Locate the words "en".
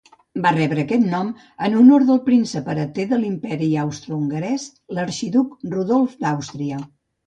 1.67-1.75